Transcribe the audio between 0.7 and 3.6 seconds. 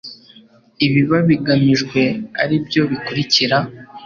ibiba bigamijwe ari byo bikurikira